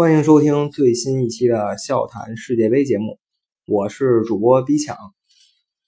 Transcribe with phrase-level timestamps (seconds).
[0.00, 3.18] 欢迎收听最新一期的笑谈世界杯节目，
[3.66, 4.96] 我是主播逼抢。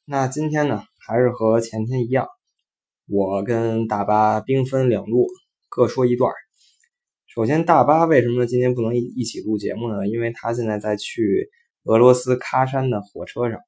[0.04, 2.28] 那今天呢，还是和前天一样，
[3.08, 5.28] 我跟大巴兵分两路，
[5.70, 6.30] 各说一段。
[7.26, 10.06] 首先，大巴为什么今天不能一一起录节目呢？
[10.06, 11.48] 因为他现在在去
[11.84, 13.58] 俄罗斯喀山的火车上，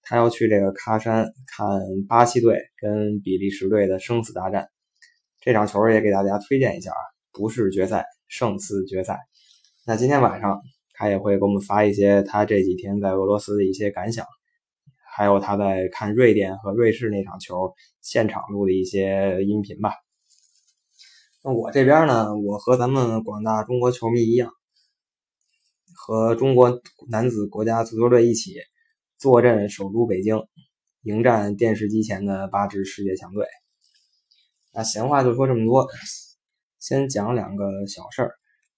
[0.00, 1.78] 他要去这个喀山看
[2.08, 4.66] 巴西队跟比利时队的生死大战。
[5.42, 9.18] 这场球也给大家推荐一下啊，不是决赛，胜似决赛。
[9.86, 10.62] 那今天晚上
[10.94, 14.24] 他也会给我们发一些他这几天在俄罗斯的一些感想，
[15.14, 19.92] 还有他在看瑞典和瑞士那场球现场录的一些音频吧。
[21.42, 24.50] 那我这边呢，我和咱们广大中国球迷一样，
[25.94, 28.54] 和中国男子国家足球队一起
[29.18, 30.38] 坐镇首都北京，
[31.02, 33.46] 迎战电视机前的八支世界强队。
[34.72, 35.86] 那闲话就说这么多，
[36.80, 38.34] 先讲两个小事儿。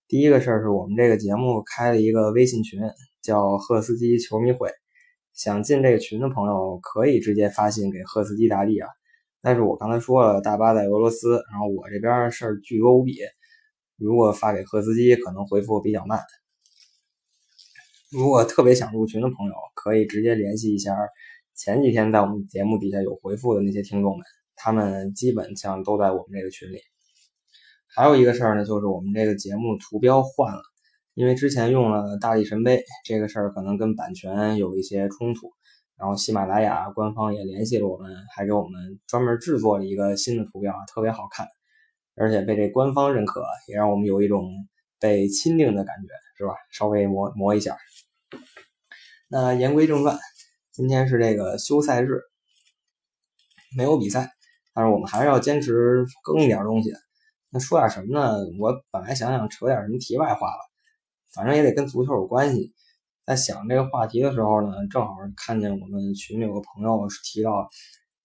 [0.09, 2.81] 第一个事儿是我们这个节目开了一个微信群，
[3.23, 4.71] 叫赫斯基球迷会。
[5.35, 8.89] 想进这个群的朋友可以直接发信给赫斯基大帝啊。
[9.43, 13.19] 但是我刚才说了，大巴在俄罗斯，然后我这边事儿巨多无比，
[13.97, 16.21] 如果发给赫斯基，可能回复比较慢。
[18.13, 20.97] 如果特别想入群的朋友，可以直接联系一下
[21.57, 26.79] 前几天在我们节目底下有回复的那些听众们，他们基本上都在我们这个群里。
[27.97, 30.61] 还有一个事儿呢，就是我们这个节目图标换了，
[31.15, 35.51] 因为之前用了大力神杯，这个事儿可能跟版权有一些冲突，
[35.97, 41.49] 然后喜马拉雅官方也联系了我们，还给我们专门制作了一个新的图标，特别好看，
[42.17, 44.51] 而且被这官方认可，也让我们有一种
[45.01, 46.53] 被钦定的感觉，是吧？
[46.71, 47.79] 稍微磨磨一下。
[49.29, 50.19] 那言归正传，
[50.71, 52.21] 今天是这个休赛日，
[53.75, 54.33] 没有比赛，
[54.75, 56.93] 但是我们还是要坚持更一点东西。
[57.51, 58.39] 那说点什么呢？
[58.59, 60.61] 我本来想想扯点什么题外话了，
[61.33, 62.73] 反正也得跟足球有关系。
[63.25, 67.69] 在想这个话题的时候呢，正好看见我们群里有个朋友提到，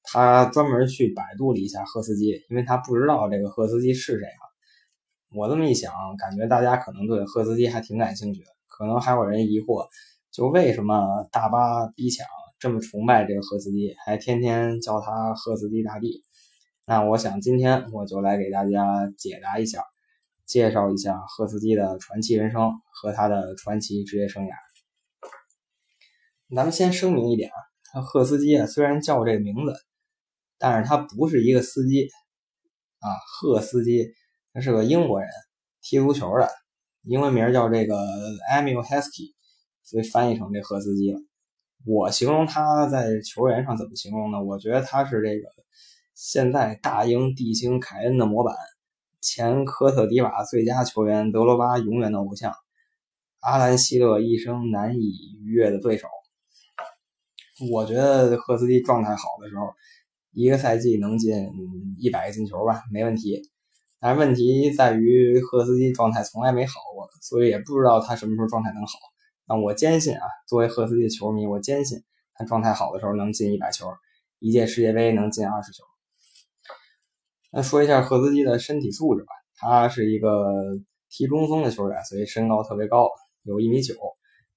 [0.03, 4.41] 他专门去百度了一下赫斯基，因为他不知道这个赫斯基是谁啊。
[5.35, 9.87] 我这么一想，感觉大家可能对赫斯基还挺感兴趣的，可能还有人疑惑，
[10.31, 12.27] 就为什么大巴逼抢
[12.59, 16.23] 这么崇拜这个赫斯基，还天天叫他赫斯基大帝。
[16.91, 19.81] 那我想今天我就来给大家解答一下，
[20.46, 24.52] 介绍一下赫斯基的传奇人生和他的传奇职业生涯。
[26.53, 27.50] 咱们先声明一点
[27.94, 29.74] 啊，赫斯基啊虽然叫这个名字，
[30.57, 32.09] 但是他不是一个司机
[33.00, 34.13] 啊，赫斯基
[34.52, 35.29] 他是个英国人，
[35.81, 36.50] 踢足球的，
[37.03, 37.96] 英文名叫这个
[38.53, 39.34] Emil Hesky，
[39.81, 41.22] 所以翻译成这赫斯基了。
[41.85, 44.44] 我形容他在球员上怎么形容呢？
[44.44, 45.47] 我觉得他是这个。
[46.23, 48.55] 现在大英帝星凯恩的模板，
[49.21, 52.53] 前科特迪瓦最佳球员德罗巴永远的偶像，
[53.39, 55.01] 阿兰希勒一生难以
[55.43, 56.07] 逾越的对手。
[57.71, 59.73] 我觉得赫斯基状态好的时候，
[60.31, 61.49] 一个赛季能进
[61.97, 63.41] 一百个进球吧，没问题。
[63.99, 68.99] 但是问题在于赫斯基状态从来没好过，所以也不知道他什么时候状态能好。
[69.47, 72.03] 但我坚信啊，作为赫斯基的球迷，我坚信
[72.35, 73.87] 他状态好的时候能进一百球，
[74.37, 75.83] 一届世界杯能进二十球。
[77.53, 80.45] 那说一下赫斯基的身体素质吧，他是一个
[81.09, 83.09] 踢中锋的球员，所以身高特别高，
[83.44, 83.94] 有一米九，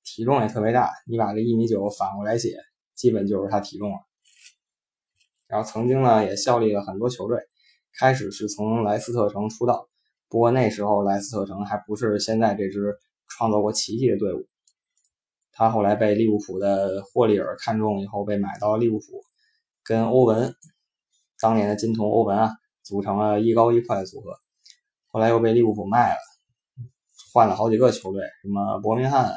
[0.05, 0.88] 体重也特别大。
[1.09, 2.56] 你把这一米九反过来写，
[2.94, 3.97] 基本就是他体重了。
[5.49, 7.38] 然后曾经呢也效力了很多球队，
[7.99, 9.88] 开始是从莱斯特城出道，
[10.28, 12.97] 不过那时候莱斯特城还不是现在这支
[13.27, 14.47] 创造过奇迹的队伍。
[15.50, 19.04] 他后来被利物浦的霍利尔看中以后，被买到利物浦，
[19.83, 20.54] 跟欧文，
[21.41, 22.53] 当年的金童欧文啊。
[22.84, 24.39] 组成了一高一快的组合，
[25.09, 26.19] 后来又被利物浦卖了，
[27.33, 29.33] 换了好几个球队，什么伯明翰、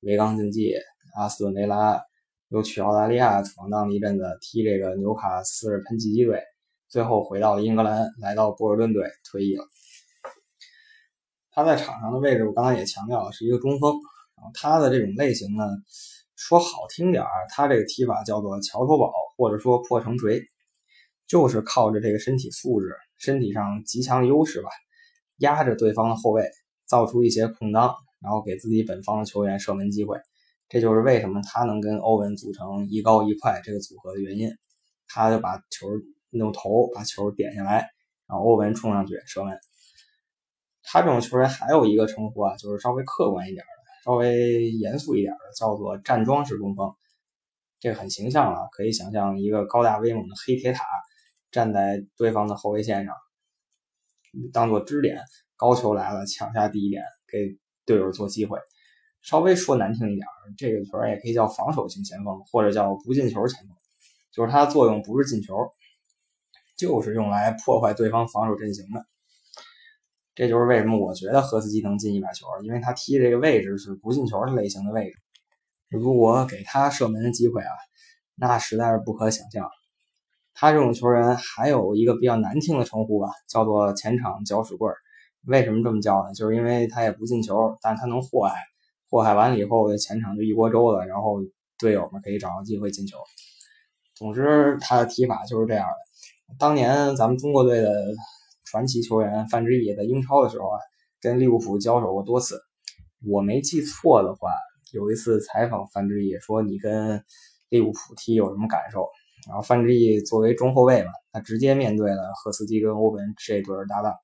[0.00, 0.72] 维冈竞技、
[1.16, 2.00] 阿斯顿维拉，
[2.48, 6.40] 又去澳大利亚闯荡了一阵子，踢这个纽卡斯尔喷气机队，
[6.88, 9.64] 最后回到了英格兰，来到波尔顿队退役了。
[11.50, 13.92] 他在场上的位置，我刚才也强调了，是一个中锋。
[14.36, 15.64] 然后他的这种类型呢，
[16.36, 20.40] 说好听点儿，他这个踢法叫做桥头堡，或者说破城锤。
[21.26, 24.68] 就是靠着这个身体素质，身体上极强的优势吧，
[25.38, 26.48] 压着对方的后卫，
[26.86, 30.18] 造出一些空当，然后给自己本方的球员射门机会。
[30.68, 34.50] 这就是为什么他能跟欧文组成一高一快这个组合的原因。
[35.06, 35.86] 他就把球
[36.30, 37.90] 弄头，把球点下来，
[38.26, 39.56] 然后欧文冲上去射门。
[40.82, 46.90] 他这种球员还有一个称呼啊，就是稍微客观一点的，稍微严肃一点的，叫做站桩式中锋。
[47.78, 50.84] 这个很形象了，可以想象一个高大威猛的黑铁塔。
[51.54, 53.14] 站在对方的后卫线上，
[54.52, 55.20] 当做支点，
[55.54, 57.56] 高球来了抢下第一点，给
[57.86, 58.58] 队友做机会。
[59.22, 60.26] 稍微说难听一点，
[60.58, 63.76] 这个球也可以叫防守型前锋，或者叫不进球前锋，
[64.32, 65.54] 就是它作用不是进球，
[66.76, 69.06] 就是用来破坏对方防守阵型的。
[70.34, 75.16] 这就是为什么我觉得赫斯基能进一百球，因为他踢这个位置是不进球的类型的位置。
[75.88, 77.70] 如果给他射门的机会啊，
[78.34, 79.70] 那实在是不可想象。
[80.54, 84.96] 他这种球员还有一个比较难听的称呼吧，叫做前场搅屎棍儿。
[85.46, 86.32] 为什么这么叫呢？
[86.32, 88.56] 就是因为他也不进球，但他能祸害。
[89.10, 91.40] 祸害完了以后，前场就一锅粥了，然后
[91.78, 93.18] 队友们可以找到机会进球。
[94.14, 96.56] 总之，他的踢法就是这样的。
[96.58, 97.92] 当年咱们中国队的
[98.64, 100.78] 传奇球员范志毅在英超的时候啊，
[101.20, 102.60] 跟利物浦交手过多次。
[103.26, 104.52] 我没记错的话，
[104.92, 107.24] 有一次采访范志毅说：“你跟
[107.68, 109.08] 利物浦踢有什么感受？”
[109.46, 114.14] 然后范志毅作为中后卫嘛，他直接面对了赫斯基跟欧文这对搭档。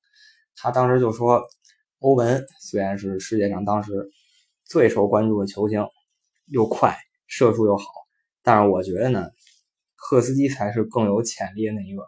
[0.55, 1.41] 他当时就说
[1.99, 4.09] ：“欧文虽然是世界上当时……”
[4.63, 5.85] 最受关注的球星，
[6.45, 6.95] 又快，
[7.27, 7.83] 射术又好，
[8.41, 9.27] 但是我觉得呢，
[9.97, 12.07] 赫斯基才是更有潜力的那一个。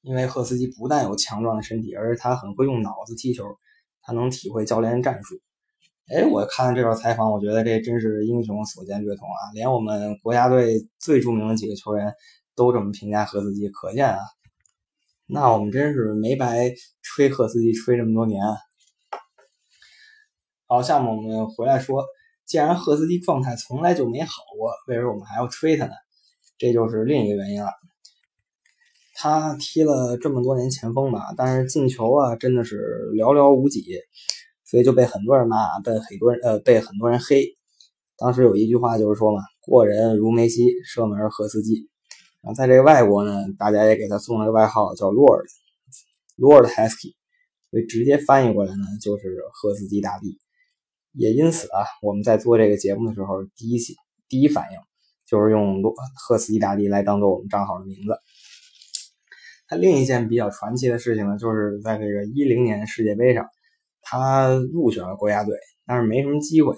[0.00, 3.44] 因为赫斯基不但有强壮的身体，而且他很会用脑子踢球，
[4.02, 5.36] 他能体会教练战术。
[6.10, 9.52] 哎，我看了这段采访，我觉得这真是英雄所见略同啊！
[9.52, 12.10] 连我们国家队最著名的几个球员
[12.56, 14.18] 都这么评价赫斯基，可见啊，
[15.26, 16.72] 那我们真是没白
[17.02, 18.42] 吹赫斯基吹这么多年。
[20.66, 22.02] 好，下面我们回来说，
[22.46, 25.92] 既然赫斯基状态从来就没好过，为什么我们还要吹他呢？
[26.56, 27.70] 这就是另一个原因了。
[29.14, 33.84] 他踢了这么多年前锋吧，但是进球啊真的是寥寥无几，
[34.68, 37.44] 所以就被很多人骂，被很多人呃被很多人黑。
[38.18, 41.88] 当时有一句话就是说嘛，过人如梅西，射门赫斯基。
[42.42, 47.14] 然后在这个外国呢，大家也给他送了个外号叫 Lord，Lord Heskey，
[47.70, 50.38] 所以直接翻译过来呢就是赫斯基大帝。
[51.12, 53.78] 也因此啊，我们在做这个节目的时候，第一
[54.28, 54.78] 第一反应
[55.26, 55.82] 就是用
[56.14, 58.18] 赫斯基大帝来当做我们账号的名字。
[59.66, 63.46] 他另一件比较传奇的事情呢，就是在这个一零年世界杯上，
[64.10, 66.74] 他入选了国家队，但是没什么机会。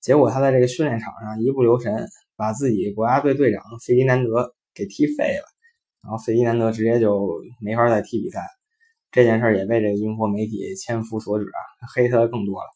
[0.00, 5.44] 结果他在这个训练场上一不留神，把自己国家队队长费迪南德给踢废了，
[6.02, 8.40] 然后费迪南德直接就没法再踢比赛。
[9.12, 12.66] 这件事也被这个英国媒体千夫所指啊，黑他的更多了。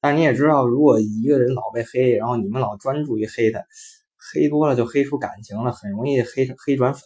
[0.00, 3.62] 但你也知道，如果一个人老被黑，然后你们老专注于黑他，
[4.32, 7.02] 黑多了就黑出感情了，很容易黑黑转粉。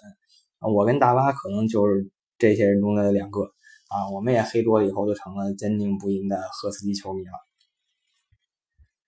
[0.74, 2.08] 我跟大巴可能就是
[2.38, 3.52] 这些人中的两个
[3.88, 7.32] 啊，我们也黑多了以后就成了坚定不移的赫斯基球迷了。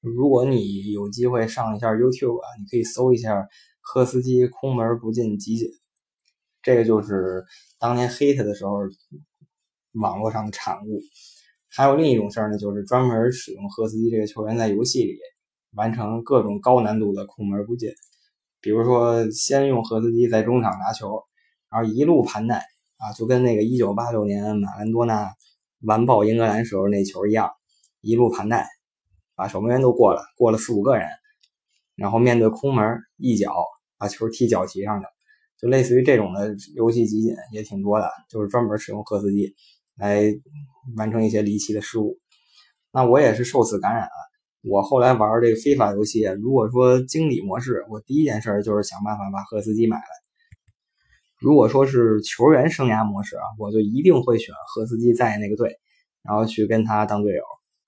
[0.01, 3.49] 如果你有机会上一下 YouTube 啊，你可以搜一下
[3.81, 5.69] 赫斯基空门不进集锦，
[6.63, 7.45] 这个就是
[7.79, 8.79] 当年黑他的时候
[9.93, 11.01] 网络上的产物。
[11.71, 15.19] 还有另一种事儿呢，就是专门使用赫斯基这个球员在游戏里
[15.73, 17.91] 完成各种高难度的空门不进，
[18.61, 21.25] 比如说先用赫斯基在中场拿球，
[21.69, 22.65] 然后一路盘带
[22.99, 25.33] 啊，就跟那个1986年马兰多纳
[25.87, 27.51] 完爆英格兰时候那球一样，
[28.01, 28.69] 一路盘带，
[29.35, 31.09] 把守门员都过了，过了四五个人，
[31.97, 33.53] 然后面对空门一脚
[33.97, 35.07] 把球踢脚旗上去，
[35.59, 39.55] 就类似于这种的游戏集锦也挺多的，就是专门使用赫斯基。
[40.01, 40.33] 来
[40.97, 42.17] 完成一些离奇的失误，
[42.93, 44.19] 那我也是受此感染啊！
[44.63, 50.05] 我后来玩这个非法游戏，如果说经理模式，我第一件事就是想办法把赫斯基买来；
[51.39, 55.79] 如果说是球员生涯模式啊，我就一定会选赫斯基在那个队，
[56.23, 57.43] 然后去跟他当队友。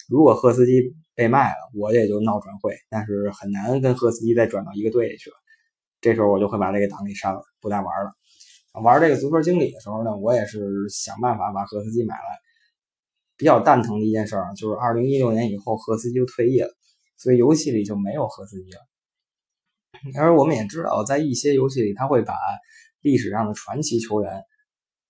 [0.09, 5.37] 如果赫斯基被卖了，我也就闹转会，但是很难跟赫斯基再转到一个队里去了。
[6.01, 8.13] 这时候我就会把这个档给删了，不再玩了。
[8.83, 12.23] 玩这个足球经理的时候呢，我也是想办法把赫斯基买来。
[13.37, 16.69] 比较蛋疼的一件事儿就是二零一六年以后，赫斯基就退役了，
[17.17, 18.79] 所以游戏里就没有赫斯基了。
[20.15, 22.35] 而我们也知道，在一些游戏里，他会把
[23.01, 24.43] 历史上的传奇球员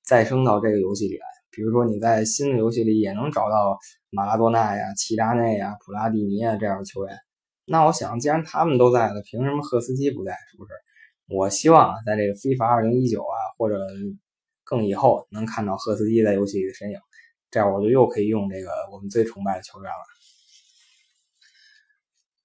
[0.04, 1.24] 再生到这个游戏里来。
[1.50, 3.76] 比如说，你在新的游戏里也能找到
[4.10, 7.18] 马拉多纳呀、齐达内呀、普拉蒂尼啊这样的球员。
[7.64, 10.32] 那我想，既然他们都在了，凭什么赫斯基不在？
[10.50, 10.70] 是不是？
[11.26, 13.78] 我希望在这个 FIFA 二零一九啊，或者
[14.62, 16.98] 更以后能看到赫斯基在游戏里的身影，
[17.50, 20.04] 这样我就又可以用这个我们最崇拜的球员了。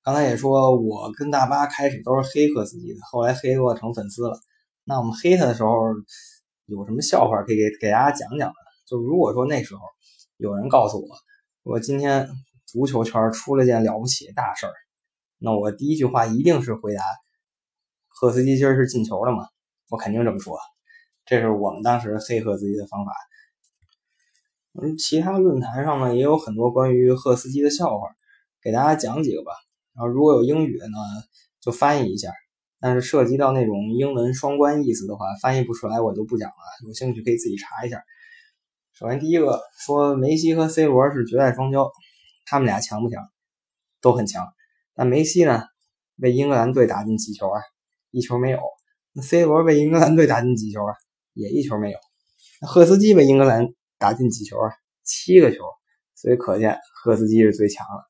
[0.03, 4.39] 刚才也说，我跟大巴开始都是黑赫斯基的，后来黑多成粉丝了。
[4.87, 5.71] 那我们黑他的时候
[6.67, 8.55] 有什么笑话可以给给大家讲讲呢？
[8.85, 9.81] 就如果说那时候
[10.37, 11.07] 有人告诉我，
[11.63, 12.29] 我今天
[12.67, 14.73] 足球圈出了件了不起的大事儿，
[15.39, 17.01] 那我第一句话一定是回答。
[18.07, 19.47] 赫斯基今儿是进球了吗？
[19.89, 20.57] 我肯定这么说，
[21.25, 23.11] 这是我们当时黑赫斯基的方法。
[24.73, 28.07] 嗯，其他论坛上呢也有很多关于赫斯基的笑话，
[28.61, 29.51] 给大家讲几个吧。
[29.95, 30.97] 然后如果有英语的呢，
[31.59, 32.29] 就翻译一下。
[32.85, 36.55] 但是涉及到那种英文双关意思的话，翻译不出来我就不讲了。
[36.85, 37.99] 有兴趣可以自己查一下。
[38.93, 41.89] 首先第一个说梅西和 C 罗是绝代双骄，
[42.45, 43.23] 他们俩强不强？
[44.03, 44.45] 都很强。
[44.93, 45.63] 但梅西呢，
[46.17, 47.59] 为英格兰队打进几球啊？
[48.11, 48.59] 一球没有。
[49.13, 50.93] 那 C 罗为英格兰队打进几球啊？
[51.33, 51.97] 也一球没有。
[52.61, 53.65] 那赫斯基为英格兰
[53.97, 54.69] 打进几球啊？
[55.03, 55.57] 七个球。
[56.13, 58.03] 所以可见赫斯基是最强的。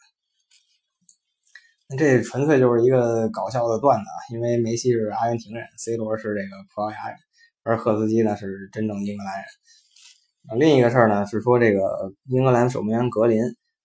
[1.88, 7.18] 那这纯粹就是一个搞笑的段子啊，因为梅西是阿根廷人，C 罗是这个葡萄牙人，
[7.64, 10.60] 而赫斯基呢是真正英格兰人。
[10.60, 13.40] 另一个事儿呢是说这个英格兰守门员格林，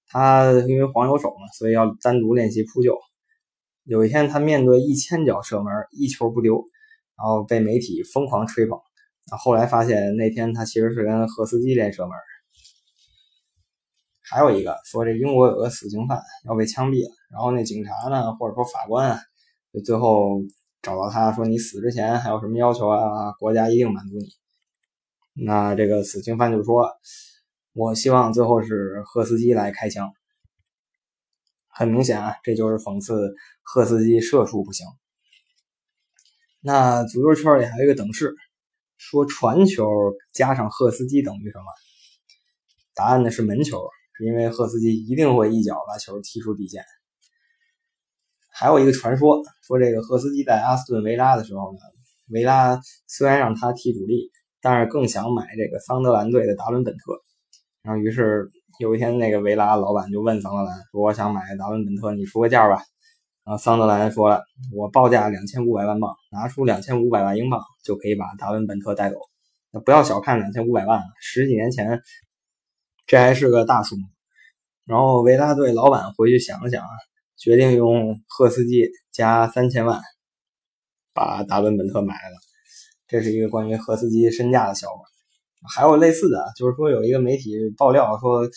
[0.09, 2.99] 他因为黄油手嘛，所以要单独练习扑救。
[3.85, 6.55] 有一天他面对一千脚射门，一球不丢，
[7.19, 8.79] 然后被媒体疯狂吹捧。
[9.45, 12.13] 后来发现那天他其实是跟赫斯基练射门。
[14.31, 19.21] 还有一个说这英国有个死刑犯要被枪毙了，然后那警察呢或者说法官啊，
[19.73, 20.41] 就最后
[20.83, 23.33] 找到他说你死之前还有什么要求啊？
[23.39, 24.29] 国家一定满足你。
[25.45, 26.89] 那这个死刑犯就说
[27.73, 30.13] ：“我希望最后是赫斯基来开枪。”
[31.69, 34.87] 很明显啊，这就是讽刺赫斯基射术不行。
[36.61, 38.35] 那足球圈里还有一个等式，
[38.99, 39.87] 说传球
[40.33, 41.65] 加上赫斯基等于什么？
[42.95, 43.89] 答案呢是门球，
[44.25, 46.85] 因为赫斯基一定会一脚把球踢出底线。
[48.53, 51.79] 还有一个传说，说这个赫斯基在阿斯顿维拉的时候呢，
[52.29, 54.31] 维拉虽然让他踢主力。
[54.63, 57.19] 但是更想买这个桑德兰队的达伦本特，
[57.81, 58.47] 然后于是
[58.79, 62.75] 有一天那个维拉老板就问桑德兰说：“我想买达伦本特，你出个价吧。”
[63.43, 64.43] 然后桑德兰说了
[64.77, 69.17] ：“我报价两千五百万镑，拿出两千五百万英镑就可以把达伦本特带走。”
[69.73, 72.03] 那不要小看两千五百万啊，十几年前
[73.11, 74.07] 这还是个大数目。
[74.85, 76.89] 然后维拉队老板回去想了想啊，
[77.37, 80.01] 决定用赫斯基加三千万
[81.13, 82.37] 把达伦本特买了。
[83.09, 85.03] 这是一个关于赫斯基身价的笑话，
[85.75, 88.49] 还有类似的，就是说有一个媒体爆料说，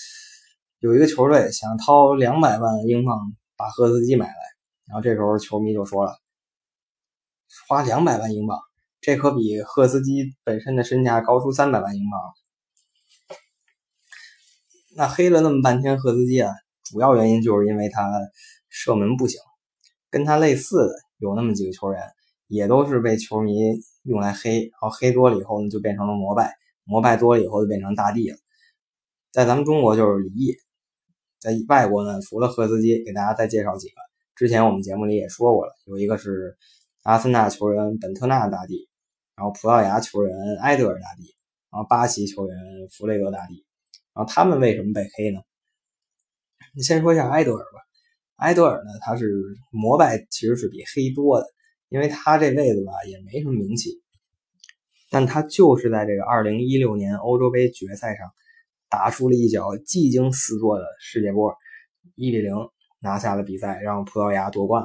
[0.77, 3.19] 有一个球队想掏两百万英镑
[3.57, 4.35] 把赫斯基买来，
[4.85, 6.15] 然后这时候球迷就说了，
[7.67, 8.59] 花两百万英镑，
[9.01, 12.21] 这可比赫斯基本身的身价高出三百万英镑。
[14.95, 18.09] 那黑了那么半天赫斯基啊，主要原因就是因为他
[18.69, 19.39] 射门不行，
[20.09, 22.01] 跟他类似的有那么几个球员，
[22.47, 23.53] 也都是被球迷。
[24.05, 28.37] 用来黑，然后黑多了以后呢，就变成了膜拜，膜拜多了以后就变成大帝了。
[29.31, 30.57] 在咱们中国就是李毅，
[31.39, 33.95] 在外国呢，除了赫斯基，给大家再介绍几个。
[34.35, 36.57] 之前我们节目里也说过了，有一个是
[37.03, 38.89] 阿森纳球员本特纳大帝，
[39.37, 41.33] 然后葡萄牙球员埃德尔大帝，
[41.71, 42.57] 然后巴西球员
[42.91, 43.62] 弗雷德大帝。
[44.13, 45.41] 然后他们为什么被黑呢？
[46.75, 47.79] 你先说一下埃德尔吧。
[48.37, 51.47] 埃德尔呢，他是膜拜其实是比黑多的。
[51.89, 54.01] 因为他这辈子吧也没什么名气，
[55.11, 58.27] 但他就是在这个2016年欧洲杯决赛上
[58.89, 61.55] 打出了一脚技惊四座的世界波，
[62.15, 62.51] 一比零
[62.99, 64.83] 拿下了比赛，让葡萄牙夺冠。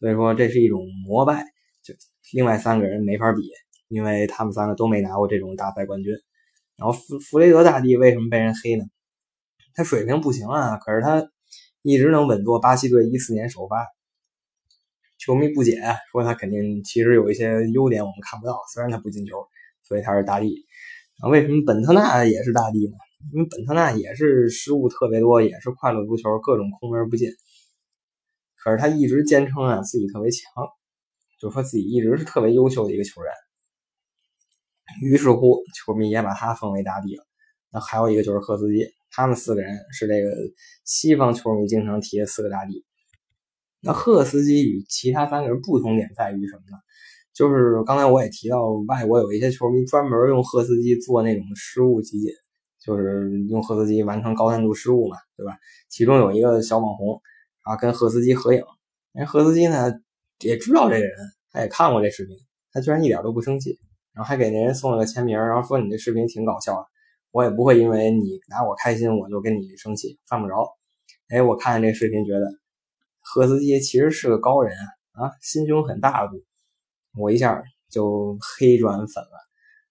[0.00, 1.44] 所以说这是一种膜拜，
[1.82, 1.92] 就
[2.32, 3.42] 另外三个人没法比，
[3.88, 6.14] 因为他们三个都没拿过这种大赛冠军。
[6.82, 8.84] 然后弗弗雷德大帝为什么被人黑呢？
[9.72, 11.24] 他水平不行啊，可是他
[11.82, 13.86] 一直能稳坐巴西队一四年首发。
[15.16, 19.46] 球迷不解，说他肯定其实有一些优点我们看不到，虽然他不进球，
[19.84, 20.66] 所以他是大帝。
[21.20, 22.96] 啊，为什么本特纳也是大帝呢？
[23.32, 27.30] 因为本特纳也是失误特别多，也是快乐足球，各种空门不进。
[28.56, 30.42] 可是他一直坚称啊自己特别强，
[31.38, 33.32] 就说自己一直是特别优秀的一个球员。
[35.00, 37.24] 于是乎，球迷也把他封为大帝了。
[37.70, 40.30] 那还有一个就是赫斯基，他们四个人是这个
[40.84, 42.84] 西方球迷经常提的四个大帝。
[43.80, 46.78] 那赫斯基与其他三个人不同点在于什么呢？
[47.34, 52.30] 就是刚才我也提到，外国有一些球迷专门用赫斯基做那种失误集锦，
[52.78, 55.56] 就是用赫斯基完成高难度失误嘛，对吧？
[55.88, 57.20] 其中有一个小网红
[57.62, 58.62] 啊，跟赫斯基合影，
[59.14, 59.90] 人赫斯基呢
[60.40, 61.16] 也知道这个人，
[61.50, 62.36] 他也看过这视频，
[62.70, 63.80] 他居然一点都不生气，
[64.14, 66.86] 然后还给那人送了个签名，然后说你这视频挺搞笑的，
[67.30, 70.68] 我也不会因为你拿我开心，我就跟你生气，犯不着。
[71.28, 72.46] 哎，我看这视频觉得。
[73.24, 74.76] 赫斯基其实是个高人
[75.12, 76.42] 啊，啊，心胸很大度，
[77.16, 79.30] 我一下就黑转粉了。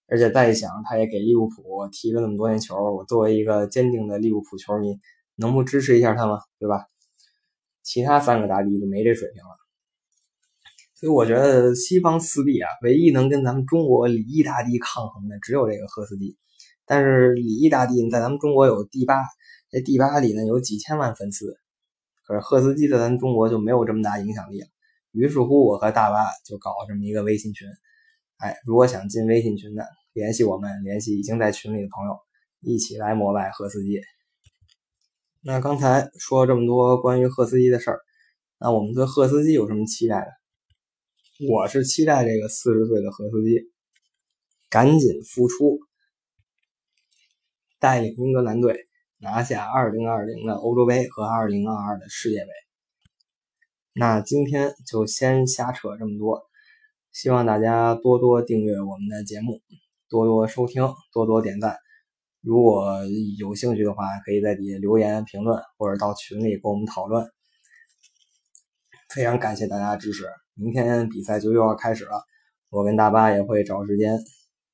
[0.08, 5.00] 而且再一想，他也给利物浦踢了那么多年球，我作为一个坚定的利物浦球迷，
[5.38, 6.42] 能不支持一下他吗？
[6.60, 6.86] 对吧？
[7.84, 9.61] 其他三个大帝就没这水平了。
[11.02, 16.38] 所以我觉得西方四帝啊，唯一能跟咱们中国李毅大帝抗衡的，只有这个赫斯基。
[16.86, 19.24] 但是李毅大帝在咱们中国有第八，
[19.72, 21.58] 这第八里呢有几千万粉丝，
[22.24, 24.68] 可是赫斯基在咱中国就没有这么大影响力了。
[25.12, 27.68] 于是乎，我和大巴就搞了这么一个微信群。
[28.38, 32.16] 哎，如果想进微信群的，联系我们，联系已经在群里的朋友，
[32.60, 34.00] 一起来膜拜赫斯基。
[35.42, 38.00] 那刚才说了这么多关于赫斯基的事儿，
[38.60, 40.41] 那我们对赫斯基有什么期待呢？
[41.50, 43.64] 我是期待这个四十岁的何斯基
[44.70, 45.80] 赶紧复出，
[47.80, 48.86] 带领英格兰队
[49.18, 52.50] 拿下2020的欧洲杯和2022的世界杯。
[53.94, 56.44] 那今天就先瞎扯这么多，
[57.12, 59.60] 希望大家多多订阅我们的节目，
[60.10, 61.76] 多多收听，多多点赞。
[62.42, 63.00] 如果
[63.40, 67.28] 有兴趣的话，可以在底下留言评论，或者到群里跟我们讨论。
[69.10, 70.26] 非常感谢大家的支持。
[70.56, 72.24] 明天比赛就又要开始了，
[72.70, 74.20] 我跟大巴也会找时间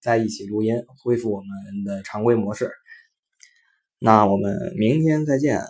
[0.01, 2.71] 在一起录音，恢复我们的常规模式。
[3.99, 5.61] 那我们明天再见。